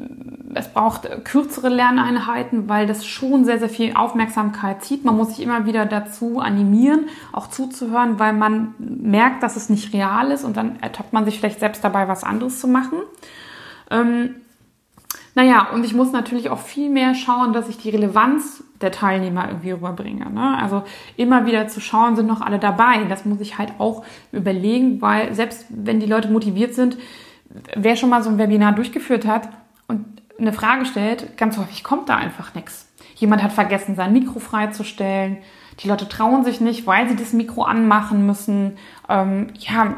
es 0.54 0.68
braucht 0.68 1.24
kürzere 1.24 1.68
Lerneinheiten, 1.68 2.68
weil 2.68 2.86
das 2.86 3.04
schon 3.04 3.44
sehr, 3.44 3.58
sehr 3.58 3.68
viel 3.68 3.96
Aufmerksamkeit 3.96 4.84
zieht. 4.84 5.04
Man 5.04 5.16
muss 5.16 5.30
sich 5.30 5.44
immer 5.44 5.66
wieder 5.66 5.86
dazu 5.86 6.38
animieren, 6.38 7.08
auch 7.32 7.48
zuzuhören, 7.48 8.20
weil 8.20 8.32
man 8.32 8.76
merkt, 8.78 9.42
dass 9.42 9.56
es 9.56 9.68
nicht 9.68 9.92
real 9.92 10.30
ist 10.30 10.44
und 10.44 10.56
dann 10.56 10.78
ertappt 10.80 11.12
man 11.12 11.24
sich 11.24 11.40
vielleicht 11.40 11.58
selbst 11.58 11.82
dabei, 11.82 12.06
was 12.06 12.22
anderes 12.22 12.60
zu 12.60 12.68
machen. 12.68 12.98
Ähm, 13.90 14.36
naja, 15.36 15.68
und 15.74 15.84
ich 15.84 15.92
muss 15.92 16.12
natürlich 16.12 16.48
auch 16.48 16.60
viel 16.60 16.88
mehr 16.88 17.14
schauen, 17.14 17.52
dass 17.52 17.68
ich 17.68 17.76
die 17.76 17.90
Relevanz 17.90 18.64
der 18.80 18.90
Teilnehmer 18.90 19.48
irgendwie 19.48 19.72
rüberbringe. 19.72 20.30
Ne? 20.30 20.56
Also 20.58 20.82
immer 21.18 21.44
wieder 21.44 21.68
zu 21.68 21.78
schauen, 21.78 22.16
sind 22.16 22.26
noch 22.26 22.40
alle 22.40 22.58
dabei. 22.58 23.04
Das 23.04 23.26
muss 23.26 23.42
ich 23.42 23.58
halt 23.58 23.74
auch 23.76 24.02
überlegen, 24.32 25.02
weil 25.02 25.34
selbst 25.34 25.66
wenn 25.68 26.00
die 26.00 26.06
Leute 26.06 26.30
motiviert 26.30 26.74
sind, 26.74 26.96
wer 27.74 27.96
schon 27.96 28.08
mal 28.08 28.22
so 28.22 28.30
ein 28.30 28.38
Webinar 28.38 28.72
durchgeführt 28.72 29.26
hat 29.26 29.50
und 29.88 30.06
eine 30.38 30.54
Frage 30.54 30.86
stellt, 30.86 31.36
ganz 31.36 31.58
häufig 31.58 31.84
kommt 31.84 32.08
da 32.08 32.16
einfach 32.16 32.54
nichts. 32.54 32.90
Jemand 33.16 33.42
hat 33.42 33.52
vergessen, 33.52 33.94
sein 33.94 34.14
Mikro 34.14 34.38
freizustellen. 34.38 35.36
Die 35.80 35.88
Leute 35.88 36.08
trauen 36.08 36.44
sich 36.44 36.62
nicht, 36.62 36.86
weil 36.86 37.10
sie 37.10 37.16
das 37.16 37.34
Mikro 37.34 37.64
anmachen 37.64 38.24
müssen. 38.24 38.78
Ähm, 39.06 39.48
ja, 39.58 39.96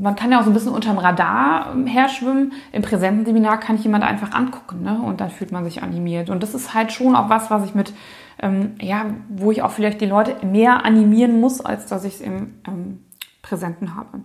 man 0.00 0.16
kann 0.16 0.32
ja 0.32 0.40
auch 0.40 0.44
so 0.44 0.50
ein 0.50 0.54
bisschen 0.54 0.72
unterm 0.72 0.98
Radar 0.98 1.72
ähm, 1.72 1.86
herschwimmen. 1.86 2.52
Im 2.72 2.82
präsenten 2.82 3.24
Seminar 3.24 3.60
kann 3.60 3.76
ich 3.76 3.84
jemand 3.84 4.04
einfach 4.04 4.32
angucken, 4.32 4.82
ne? 4.82 5.00
Und 5.00 5.20
dann 5.20 5.30
fühlt 5.30 5.52
man 5.52 5.64
sich 5.64 5.82
animiert. 5.82 6.30
Und 6.30 6.42
das 6.42 6.54
ist 6.54 6.74
halt 6.74 6.92
schon 6.92 7.14
auch 7.14 7.28
was, 7.28 7.50
was 7.50 7.64
ich 7.64 7.74
mit, 7.74 7.92
ähm, 8.40 8.76
ja, 8.80 9.06
wo 9.28 9.52
ich 9.52 9.62
auch 9.62 9.70
vielleicht 9.70 10.00
die 10.00 10.06
Leute 10.06 10.44
mehr 10.44 10.84
animieren 10.84 11.40
muss, 11.40 11.60
als 11.60 11.86
dass 11.86 12.04
ich 12.04 12.14
es 12.14 12.20
im 12.20 12.54
ähm, 12.66 13.04
Präsenten 13.42 13.94
habe. 13.94 14.20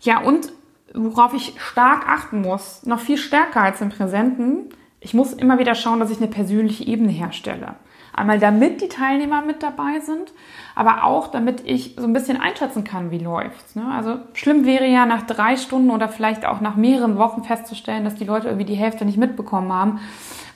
Ja, 0.00 0.20
und 0.20 0.52
worauf 0.94 1.34
ich 1.34 1.54
stark 1.58 2.08
achten 2.08 2.42
muss, 2.42 2.84
noch 2.84 3.00
viel 3.00 3.16
stärker 3.16 3.62
als 3.62 3.80
im 3.80 3.90
Präsenten, 3.90 4.68
ich 5.00 5.12
muss 5.12 5.32
immer 5.34 5.58
wieder 5.58 5.74
schauen, 5.74 6.00
dass 6.00 6.10
ich 6.10 6.18
eine 6.18 6.28
persönliche 6.28 6.84
Ebene 6.84 7.10
herstelle. 7.10 7.74
Einmal 8.16 8.38
damit 8.38 8.80
die 8.80 8.88
Teilnehmer 8.88 9.42
mit 9.42 9.62
dabei 9.62 10.00
sind, 10.00 10.32
aber 10.74 11.04
auch 11.04 11.28
damit 11.28 11.62
ich 11.66 11.96
so 11.96 12.04
ein 12.04 12.12
bisschen 12.12 12.40
einschätzen 12.40 12.84
kann, 12.84 13.10
wie 13.10 13.18
läuft's. 13.18 13.74
Ne? 13.74 13.84
Also 13.92 14.18
schlimm 14.34 14.64
wäre 14.64 14.86
ja 14.86 15.04
nach 15.04 15.22
drei 15.22 15.56
Stunden 15.56 15.90
oder 15.90 16.08
vielleicht 16.08 16.46
auch 16.46 16.60
nach 16.60 16.76
mehreren 16.76 17.18
Wochen 17.18 17.42
festzustellen, 17.42 18.04
dass 18.04 18.14
die 18.14 18.24
Leute 18.24 18.48
irgendwie 18.48 18.66
die 18.66 18.74
Hälfte 18.74 19.04
nicht 19.04 19.18
mitbekommen 19.18 19.72
haben, 19.72 20.00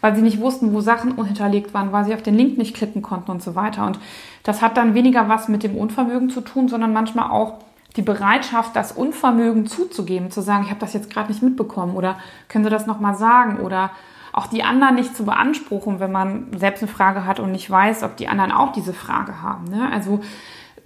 weil 0.00 0.14
sie 0.14 0.22
nicht 0.22 0.40
wussten, 0.40 0.72
wo 0.72 0.80
Sachen 0.80 1.22
hinterlegt 1.24 1.74
waren, 1.74 1.90
weil 1.90 2.04
sie 2.04 2.14
auf 2.14 2.22
den 2.22 2.36
Link 2.36 2.58
nicht 2.58 2.76
klicken 2.76 3.02
konnten 3.02 3.32
und 3.32 3.42
so 3.42 3.56
weiter. 3.56 3.86
Und 3.86 3.98
das 4.44 4.62
hat 4.62 4.76
dann 4.76 4.94
weniger 4.94 5.28
was 5.28 5.48
mit 5.48 5.64
dem 5.64 5.76
Unvermögen 5.76 6.30
zu 6.30 6.40
tun, 6.40 6.68
sondern 6.68 6.92
manchmal 6.92 7.30
auch 7.30 7.54
die 7.96 8.02
Bereitschaft, 8.02 8.76
das 8.76 8.92
Unvermögen 8.92 9.66
zuzugeben, 9.66 10.30
zu 10.30 10.42
sagen, 10.42 10.62
ich 10.62 10.70
habe 10.70 10.80
das 10.80 10.92
jetzt 10.92 11.10
gerade 11.10 11.28
nicht 11.28 11.42
mitbekommen 11.42 11.96
oder 11.96 12.18
können 12.48 12.62
Sie 12.62 12.70
das 12.70 12.86
nochmal 12.86 13.16
sagen 13.16 13.58
oder 13.58 13.90
auch 14.32 14.46
die 14.46 14.62
anderen 14.62 14.96
nicht 14.96 15.16
zu 15.16 15.24
beanspruchen, 15.24 16.00
wenn 16.00 16.12
man 16.12 16.48
selbst 16.56 16.82
eine 16.82 16.90
Frage 16.90 17.24
hat 17.24 17.40
und 17.40 17.52
nicht 17.52 17.70
weiß, 17.70 18.02
ob 18.02 18.16
die 18.16 18.28
anderen 18.28 18.52
auch 18.52 18.72
diese 18.72 18.92
Frage 18.92 19.42
haben. 19.42 19.64
Ne? 19.64 19.90
Also 19.92 20.20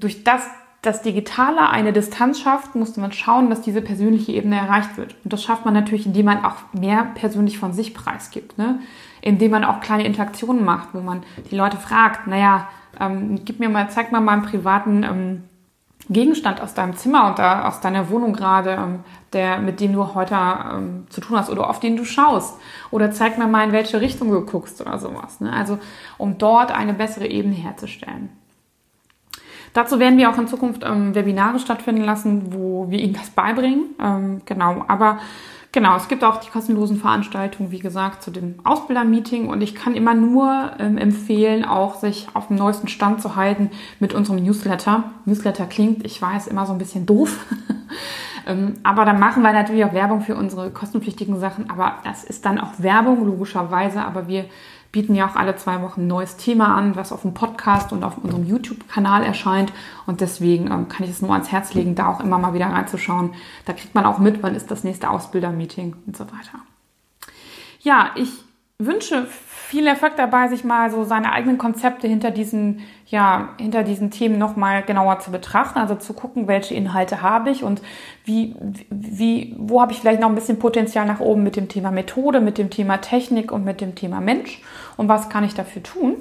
durch 0.00 0.25
das, 0.25 0.46
das 0.82 1.02
Digitale 1.02 1.68
eine 1.68 1.92
Distanz 1.92 2.40
schafft, 2.40 2.75
musste 2.75 3.00
man 3.00 3.12
schauen, 3.12 3.50
dass 3.50 3.62
diese 3.62 3.82
persönliche 3.82 4.32
Ebene 4.32 4.56
erreicht 4.56 4.96
wird. 4.96 5.16
Und 5.25 5.32
das 5.32 5.42
schafft 5.42 5.64
man 5.64 5.75
natürlich, 5.75 6.06
indem 6.06 6.26
man 6.26 6.44
auch 6.44 6.56
mehr 6.72 7.04
persönlich 7.14 7.58
von 7.58 7.72
sich 7.72 7.94
preisgibt. 7.94 8.58
Ne? 8.58 8.80
Indem 9.20 9.52
man 9.52 9.64
auch 9.64 9.80
kleine 9.80 10.04
Interaktionen 10.04 10.64
macht, 10.64 10.88
wo 10.92 11.00
man 11.00 11.22
die 11.50 11.56
Leute 11.56 11.76
fragt, 11.76 12.26
naja, 12.26 12.68
ähm, 13.00 13.40
gib 13.44 13.61
mir 13.61 13.68
mal, 13.68 13.88
zeig 13.90 14.12
mal 14.12 14.20
mal 14.20 14.32
einen 14.32 14.42
privaten 14.42 15.02
ähm, 15.04 15.42
Gegenstand 16.11 16.61
aus 16.61 16.75
deinem 16.75 16.97
Zimmer 16.97 17.28
und 17.28 17.38
da, 17.38 17.68
aus 17.68 17.80
deiner 17.80 18.11
Wohnung 18.11 18.32
gerade, 18.32 18.71
ähm, 18.71 19.00
der, 19.32 19.59
mit 19.59 19.80
dem 19.80 19.92
du 19.92 20.14
heute 20.14 20.35
ähm, 20.35 21.06
zu 21.09 21.21
tun 21.21 21.37
hast 21.37 21.49
oder 21.49 21.71
auf 21.71 21.80
den 21.80 21.97
du 21.97 22.04
schaust. 22.04 22.59
Oder 22.90 23.12
zeig 23.12 23.38
mir 23.38 23.47
mal, 23.47 23.64
in 23.64 23.73
welche 23.73 24.00
Richtung 24.00 24.30
du 24.30 24.40
guckst 24.44 24.80
oder 24.80 24.99
sowas. 24.99 25.40
Ne? 25.40 25.52
Also 25.52 25.78
um 26.18 26.38
dort 26.38 26.73
eine 26.73 26.92
bessere 26.92 27.26
Ebene 27.26 27.54
herzustellen. 27.54 28.30
Dazu 29.75 29.99
werden 29.99 30.18
wir 30.18 30.28
auch 30.30 30.38
in 30.38 30.49
Zukunft 30.49 30.82
ähm, 30.85 31.14
Webinare 31.14 31.59
stattfinden 31.59 32.04
lassen, 32.04 32.52
wo 32.52 32.90
wir 32.90 32.99
Ihnen 32.99 33.14
das 33.14 33.30
beibringen. 33.30 33.94
Ähm, 34.00 34.42
genau, 34.44 34.85
aber 34.88 35.18
Genau, 35.74 35.96
es 35.96 36.08
gibt 36.08 36.22
auch 36.22 36.36
die 36.36 36.50
kostenlosen 36.50 36.98
Veranstaltungen, 36.98 37.70
wie 37.70 37.78
gesagt, 37.78 38.22
zu 38.22 38.30
dem 38.30 38.56
Ausbildermeeting 38.62 39.48
und 39.48 39.62
ich 39.62 39.74
kann 39.74 39.94
immer 39.94 40.12
nur 40.12 40.72
ähm, 40.78 40.98
empfehlen, 40.98 41.64
auch 41.64 41.94
sich 41.94 42.28
auf 42.34 42.48
dem 42.48 42.56
neuesten 42.56 42.88
Stand 42.88 43.22
zu 43.22 43.36
halten 43.36 43.70
mit 43.98 44.12
unserem 44.12 44.44
Newsletter. 44.44 45.04
Newsletter 45.24 45.64
klingt, 45.64 46.04
ich 46.04 46.20
weiß, 46.20 46.48
immer 46.48 46.66
so 46.66 46.72
ein 46.74 46.78
bisschen 46.78 47.06
doof. 47.06 47.38
ähm, 48.46 48.74
aber 48.82 49.06
dann 49.06 49.18
machen 49.18 49.42
wir 49.42 49.54
natürlich 49.54 49.86
auch 49.86 49.94
Werbung 49.94 50.20
für 50.20 50.36
unsere 50.36 50.70
kostenpflichtigen 50.70 51.40
Sachen, 51.40 51.70
aber 51.70 51.94
das 52.04 52.22
ist 52.22 52.44
dann 52.44 52.60
auch 52.60 52.72
Werbung, 52.76 53.24
logischerweise, 53.24 54.02
aber 54.02 54.28
wir 54.28 54.44
bieten 54.92 55.14
ja 55.14 55.26
auch 55.26 55.37
alle 55.37 55.56
zwei 55.56 55.80
Wochen 55.80 56.02
ein 56.02 56.06
neues 56.06 56.37
Thema 56.37 56.76
an, 56.76 56.94
was 56.96 57.12
auf 57.12 57.22
dem 57.22 57.32
Podcast 57.32 57.92
und 57.92 58.04
auf 58.04 58.18
unserem 58.18 58.46
YouTube-Kanal 58.46 59.25
erscheint. 59.25 59.72
Und 60.06 60.20
deswegen 60.20 60.70
ähm, 60.70 60.88
kann 60.88 61.04
ich 61.04 61.11
es 61.11 61.22
nur 61.22 61.32
ans 61.32 61.50
Herz 61.50 61.72
legen, 61.72 61.94
da 61.94 62.08
auch 62.08 62.20
immer 62.20 62.38
mal 62.38 62.52
wieder 62.52 62.66
reinzuschauen. 62.66 63.34
Da 63.64 63.72
kriegt 63.72 63.94
man 63.94 64.04
auch 64.04 64.18
mit, 64.18 64.42
wann 64.42 64.54
ist 64.54 64.70
das 64.70 64.84
nächste 64.84 65.08
Ausbildermeeting 65.08 65.96
und 66.06 66.16
so 66.16 66.25
weiter. 66.26 66.61
Ja, 67.80 68.11
ich 68.14 68.30
wünsche 68.78 69.26
viel 69.72 69.86
Erfolg 69.86 70.16
dabei, 70.16 70.48
sich 70.48 70.64
mal 70.64 70.90
so 70.90 71.02
seine 71.02 71.32
eigenen 71.32 71.56
Konzepte 71.56 72.06
hinter 72.06 72.30
diesen, 72.30 72.80
ja, 73.06 73.54
hinter 73.58 73.84
diesen 73.84 74.10
Themen 74.10 74.36
nochmal 74.36 74.82
genauer 74.82 75.20
zu 75.20 75.30
betrachten, 75.30 75.78
also 75.78 75.94
zu 75.94 76.12
gucken, 76.12 76.46
welche 76.46 76.74
Inhalte 76.74 77.22
habe 77.22 77.48
ich 77.48 77.64
und 77.64 77.80
wie, 78.26 78.54
wie, 78.90 79.56
wo 79.58 79.80
habe 79.80 79.92
ich 79.92 80.00
vielleicht 80.00 80.20
noch 80.20 80.28
ein 80.28 80.34
bisschen 80.34 80.58
Potenzial 80.58 81.06
nach 81.06 81.20
oben 81.20 81.42
mit 81.42 81.56
dem 81.56 81.70
Thema 81.70 81.90
Methode, 81.90 82.42
mit 82.42 82.58
dem 82.58 82.68
Thema 82.68 82.98
Technik 82.98 83.50
und 83.50 83.64
mit 83.64 83.80
dem 83.80 83.94
Thema 83.94 84.20
Mensch 84.20 84.60
und 84.98 85.08
was 85.08 85.30
kann 85.30 85.42
ich 85.42 85.54
dafür 85.54 85.82
tun 85.82 86.16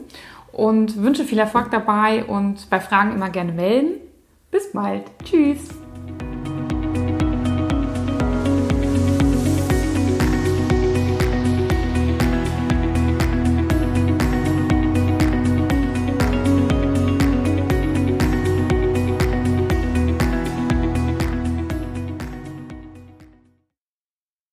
und 0.53 1.03
wünsche 1.03 1.25
viel 1.25 1.39
Erfolg 1.39 1.72
dabei 1.72 2.24
und 2.24 2.70
bei 2.70 2.79
Fragen 2.79 3.12
immer 3.12 3.29
gerne 3.29 3.51
melden. 3.51 3.96
Bis 4.50 4.72
bald. 4.72 5.03
Tschüss. 5.25 5.81